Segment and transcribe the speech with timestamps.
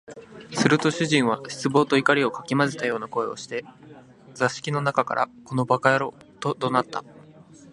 [0.51, 3.63] すると主人は失望と怒りを掻き交ぜたような声をして、
[4.33, 7.03] 座敷の中から「この馬鹿野郎」と怒鳴った